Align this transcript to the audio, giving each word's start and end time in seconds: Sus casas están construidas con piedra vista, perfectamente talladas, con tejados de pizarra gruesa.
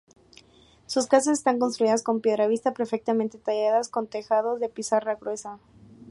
Sus 0.87 1.05
casas 1.05 1.37
están 1.37 1.59
construidas 1.59 2.01
con 2.01 2.21
piedra 2.21 2.47
vista, 2.47 2.73
perfectamente 2.73 3.37
talladas, 3.37 3.87
con 3.87 4.07
tejados 4.07 4.59
de 4.59 4.67
pizarra 4.67 5.13
gruesa. 5.13 5.59